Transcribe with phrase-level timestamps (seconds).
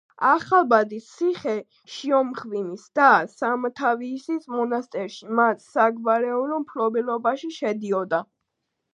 [0.27, 1.51] ახალდაბის ციხე,
[1.95, 8.23] შიომღვიმის და სამთავისის მონასტრები მათ საგვარეულო მფლობელობაში შედიოდა.